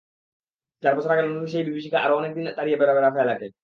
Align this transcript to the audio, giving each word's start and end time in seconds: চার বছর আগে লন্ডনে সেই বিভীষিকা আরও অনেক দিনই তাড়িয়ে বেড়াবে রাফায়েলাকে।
চার 0.83 0.93
বছর 0.97 1.13
আগে 1.13 1.23
লন্ডনে 1.23 1.51
সেই 1.53 1.63
বিভীষিকা 1.63 1.97
আরও 2.01 2.13
অনেক 2.17 2.31
দিনই 2.35 2.53
তাড়িয়ে 2.57 2.79
বেড়াবে 2.79 3.01
রাফায়েলাকে। 3.01 3.47